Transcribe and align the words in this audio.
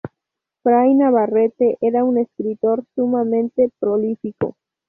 Fray 0.63 0.95
Navarrete 0.95 1.77
era 1.79 2.03
un 2.03 2.17
escritor 2.17 2.83
sumamente 2.95 3.69
prolífico. 3.79 4.55